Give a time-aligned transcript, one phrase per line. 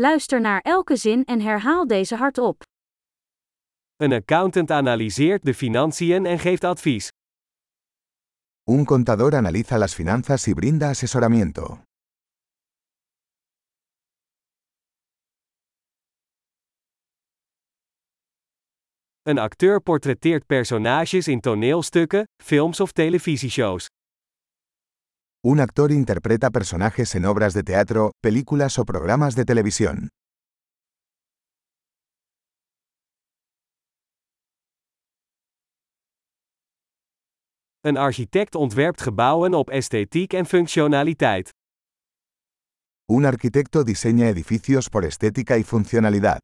[0.00, 2.62] Luister naar elke zin en herhaal deze hardop.
[3.96, 7.08] Een accountant analyseert de financiën en geeft advies.
[8.64, 11.80] Un contador analiza las finanzas y brinda asesoramiento.
[19.22, 23.87] Een acteur portretteert personages in toneelstukken, films of televisieshows.
[25.44, 30.08] Un actor interpreta personajes en obras de teatro, películas o programas de televisión.
[37.80, 41.50] Een architect ontwerpt gebouwen op esthetiek en functionaliteit.
[43.06, 46.38] Un arquitecto diseña edificios por estética y funcionalidad.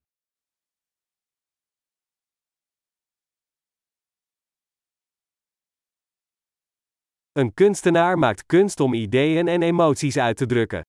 [7.36, 10.82] Een kunstenaar maakt kunst om ideeën en emoties uit te drukken.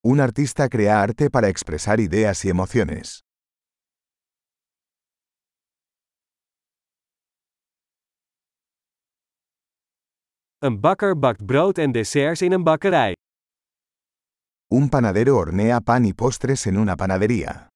[0.00, 3.20] Un artista crea arte para expresar ideas y emociones.
[10.58, 13.12] Een bakker bakt brood en desserts in een bakkerij.
[14.68, 17.68] Un panadero hornea pan y postres en una panadería.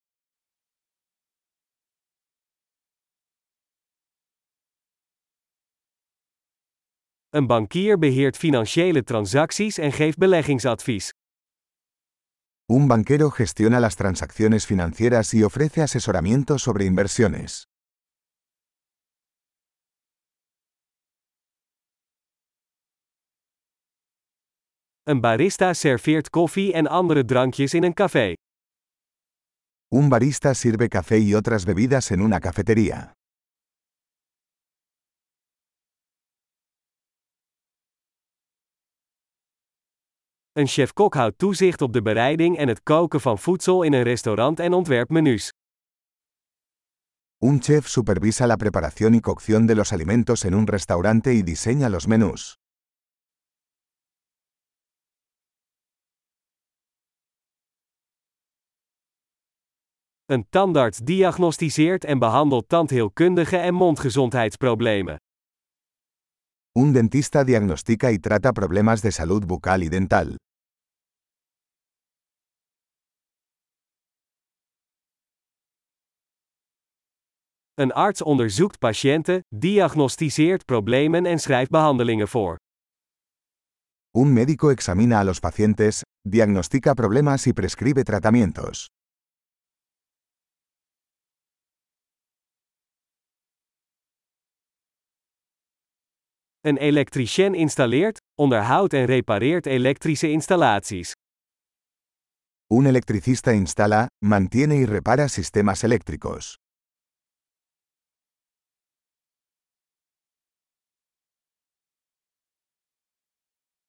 [7.35, 11.09] Een bankier beheert financiële transacties en geeft beleggingsadvies.
[12.65, 17.63] Un banquero gestiona las transacciones financieras y ofrece asesoramiento sobre inversiones.
[25.03, 28.33] Een barista serveert koffie en andere drankjes in een café.
[29.95, 33.13] Un barista sirve café y otras bebidas en una cafetería.
[40.53, 44.59] Een chef-kok houdt toezicht op de bereiding en het koken van voedsel in een restaurant
[44.59, 45.51] en ontwerpt menus.
[47.39, 51.89] Un chef supervisa la preparación y cocción de los alimentos en un restaurante y diseña
[51.89, 52.57] los menús.
[60.25, 65.17] Een tandarts diagnosticeert en behandelt tandheelkundige en mondgezondheidsproblemen.
[66.75, 70.37] Un dentista diagnostica y trata problemas de salud bucal y dental.
[77.73, 82.55] Een arts onderzoekt patiënten, diagnosticeert problemen en schrijft behandelingen voor.
[84.17, 88.87] Un médico examina a los pacientes, diagnostica problemas y prescribe tratamientos.
[96.65, 101.11] Een elektricien installeert, onderhoudt en repareert elektrische installaties.
[102.67, 106.55] Un electricista instala, mantiene y repara sistemas eléctricos.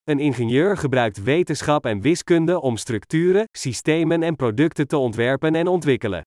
[0.04, 6.22] Een ingenieur gebruikt wetenschap en wiskunde om structuren, systemen en producten te ontwerpen en ontwikkelen.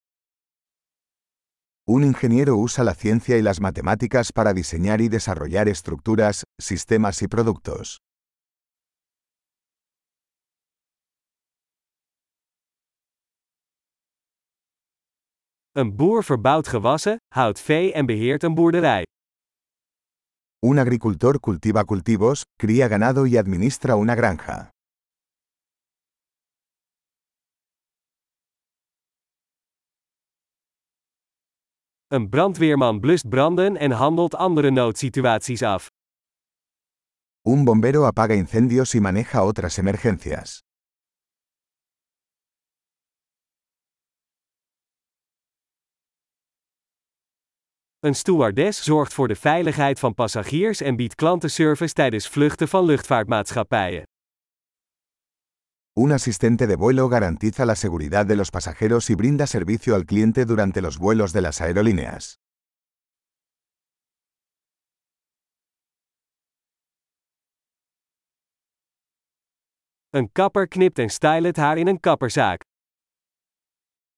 [1.90, 7.30] Un ingeniero usa la ciencia y las matemáticas para diseñar y desarrollar estructuras, sistemas y
[7.30, 8.00] productos.
[15.72, 19.04] Een boer verbouwt gewassen, houdt vee en beheert een boerderij.
[20.66, 24.77] Un agricultor cultiva cultivos, cría ganado y administra una granja.
[32.08, 35.90] Een brandweerman blust branden en handelt andere noodsituaties af.
[37.42, 40.62] Un bombero apaga incendios y maneja otras emergencias.
[48.00, 54.04] Een stewardess zorgt voor de veiligheid van passagiers en biedt klantenservice tijdens vluchten van luchtvaartmaatschappijen.
[56.00, 60.46] Un asistente de vuelo garantiza la seguridad de los pasajeros y brinda servicio al cliente
[60.46, 62.40] durante los vuelos de las aerolíneas.
[70.10, 72.62] Een kapper knipt en stylt het haar in een kapperzaak.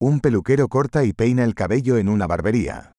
[0.04, 2.99] Un peluquero corta y peina el cabello en una barbería.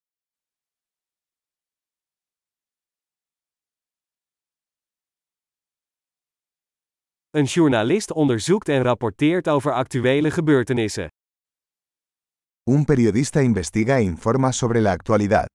[7.32, 11.08] Een journalist onderzoekt en rapporteert over actuele gebeurtenissen.
[12.70, 15.46] Un periodista investiga e informa sobre la actualidad.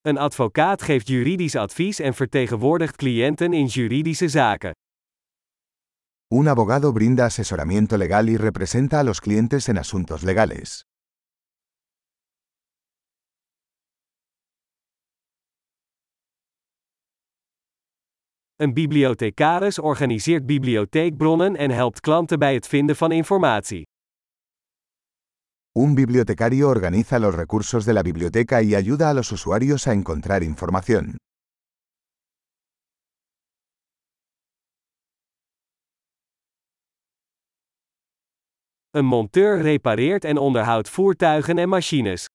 [0.00, 4.72] Een advocaat geeft juridisch advies en vertegenwoordigt cliënten in juridische zaken.
[6.34, 10.82] Un abogado brinda asesoramiento legal y representa a los clientes en asuntos legales.
[18.60, 23.82] Een bibliothecaris organiseert bibliotheekbronnen en helpt klanten bij het vinden van informatie.
[25.72, 30.42] Un bibliotecario organiza los recursos de la biblioteca y ayuda a los usuarios a encontrar
[30.42, 31.14] información.
[38.90, 42.26] Een monteur repareert en onderhoudt voertuigen en machines.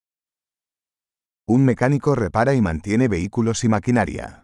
[1.51, 4.43] Un mecánico repara y mantiene vehículos y maquinaria.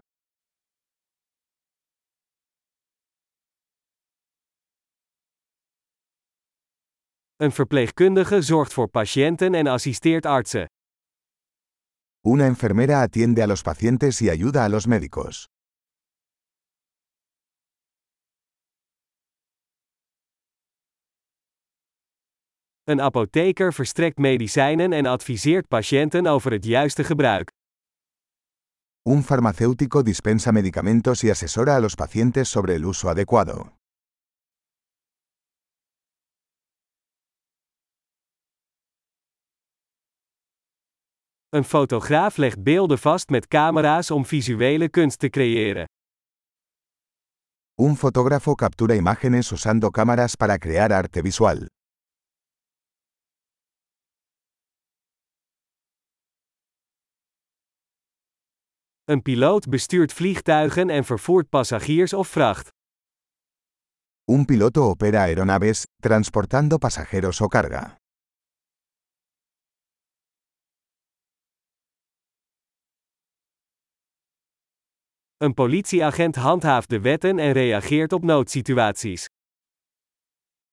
[7.40, 10.66] Een verpleegkundige zorgt voor patiënten en assisteert artsen.
[12.26, 15.46] Una enfermera atiende a los pacientes y ayuda a los médicos.
[22.84, 27.50] Een apotheker verstrekt medicijnen en adviseert patiënten over het juiste gebruik.
[29.02, 33.79] Un farmacéutico dispensa medicamentos y asesora a los pacientes sobre el uso adecuado.
[41.52, 45.84] Een fotograaf legt beelden vast met camera's om visuele kunst te creëren.
[47.74, 51.66] Un fotógrafo captura imágenes usando cámaras para crear arte visual.
[59.04, 62.68] Een piloot bestuurt vliegtuigen en vervoert passagiers of vracht.
[64.24, 67.98] Un piloto opera aeronaves, transportando pasajeros o carga.
[75.42, 79.26] Een politieagent handhaaft de wetten en reageert op noodsituaties.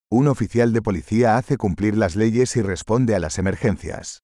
[0.08, 4.18] Un oficial de policía hace cumplir las leyes y responde a las emergencias.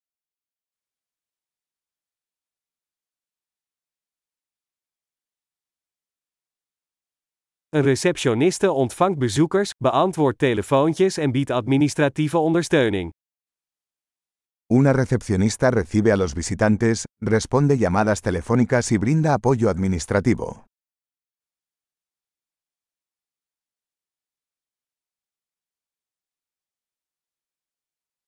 [7.70, 13.12] Een receptioniste ontvangt bezoekers, beantwoordt telefoontjes en biedt administratieve ondersteuning.
[14.70, 20.68] Una recepcionista recibe a los visitantes, responde llamadas telefónicas y brinda apoyo administrativo.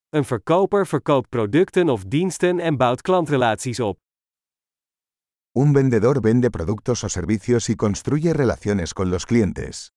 [0.10, 3.98] Een verkoper verkoopt producten of diensten en bouwt klantrelaties op.
[5.58, 9.95] Un vendedor vende productos o servicios y construye relaciones con los clientes.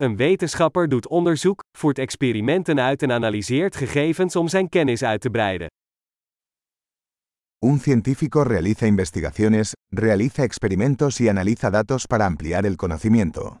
[0.00, 5.30] Een wetenschapper doet onderzoek, voert experimenten uit en analyseert gegevens om zijn kennis uit te
[5.30, 5.68] breiden.
[7.58, 13.58] Un científico realiza investigaciones, realiza experimentos y analiza datos para ampliar el conocimiento.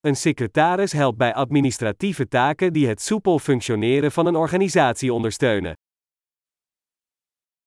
[0.00, 5.74] Een secretaris helpt bij administratieve taken die het soepel functioneren van een organisatie ondersteunen.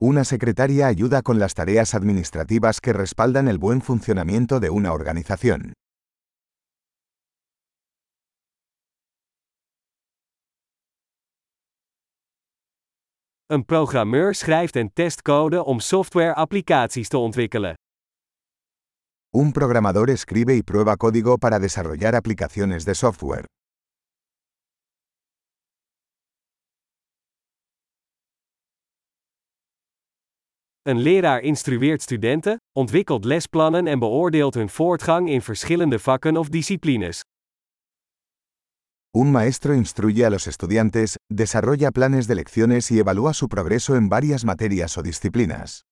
[0.01, 5.73] Una secretaria ayuda con las tareas administrativas que respaldan el buen funcionamiento de una organización.
[13.47, 17.75] Een programmeur schrijft en test code om software-applicaties te ontwikkelen.
[19.33, 23.45] Un programador escribe y prueba código para desarrollar aplicaciones de software.
[30.81, 37.21] Een leraar instrueert studenten, ontwikkelt lesplannen en beoordeelt hun voortgang in verschillende vakken of disciplines.
[39.11, 44.09] Un maestro instruye a los estudiantes, desarrolla planes de lecciones y evalúa su progreso en
[44.09, 45.83] varias materias o disciplinas.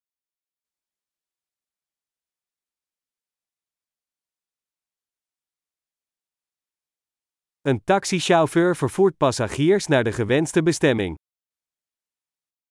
[7.62, 11.15] Een taxichauffeur vervoert passagiers naar de gewenste bestemming.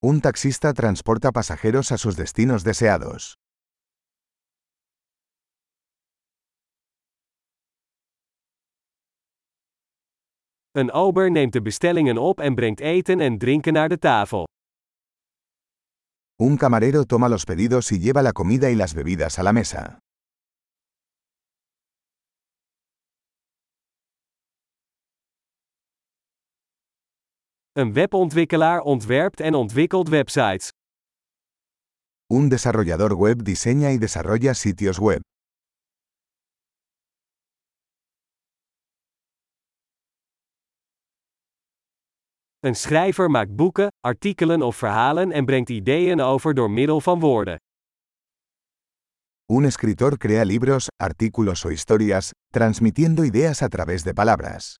[0.09, 3.35] Un taxista transporta pasajeros a sus destinos deseados.
[10.71, 14.45] Een ober neemt de bestellingen op en brengt eten en drinken naar de tafel.
[16.41, 19.99] Un camarero toma los pedidos y lleva la comida y las bebidas a la mesa.
[27.77, 30.69] Een webontwikkelaar ontwerpt en ontwikkelt websites.
[32.33, 35.19] Un desarrollador web diseña y desarrolla sitios web.
[42.59, 47.57] Een schrijver maakt boeken, artikelen of verhalen en brengt ideeën over door middel van woorden.
[49.45, 54.75] Un escritor crea libros, artículos o historias, transmitiendo ideas a través de palabras.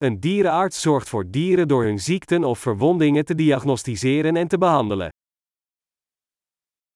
[0.00, 5.08] Een dierenarts zorgt voor dieren door hun ziekten of verwondingen te diagnosticeren en te behandelen.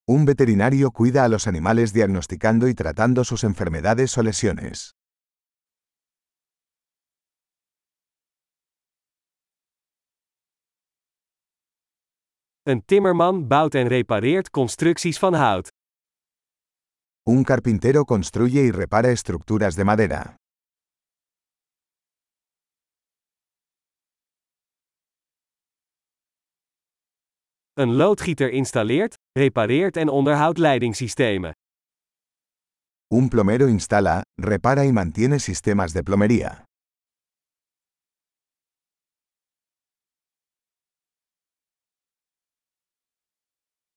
[0.05, 4.91] Un veterinario cuida a los animales diagnosticando y tratando sus enfermedades o lesiones.
[12.63, 15.69] Een timmerman bouwt en repareert constructies van hout.
[17.23, 20.42] Un carpintero construye y repara estructuras de madera.
[27.75, 31.53] Een loodgieter installeert, repareert en onderhoudt leidingssystemen.
[33.15, 36.65] Un plomero instala, repara y mantiene sistemas de plomería.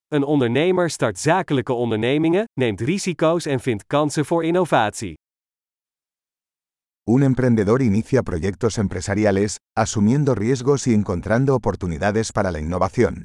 [0.08, 5.14] Een ondernemer start zakelijke ondernemingen, neemt risico's en vindt kansen voor innovatie.
[7.10, 13.24] Un emprendedor inicia proyectos empresariales, asumiendo riesgos y encontrando oportunidades para la innovación.